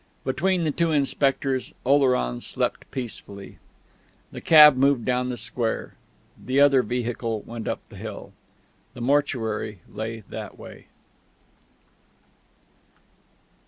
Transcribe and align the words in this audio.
Between 0.23 0.63
the 0.63 0.71
two 0.71 0.91
inspectors 0.91 1.73
Oleron 1.85 2.41
slept 2.41 2.89
peacefully. 2.89 3.59
The 4.31 4.41
cab 4.41 4.75
moved 4.75 5.05
down 5.05 5.29
the 5.29 5.37
square, 5.37 5.93
the 6.43 6.59
other 6.59 6.81
vehicle 6.81 7.41
went 7.41 7.67
up 7.67 7.81
the 7.89 7.97
hill. 7.97 8.33
The 8.95 9.01
mortuary 9.01 9.77
lay 9.87 10.21
that 10.31 10.57
way. 10.57 10.87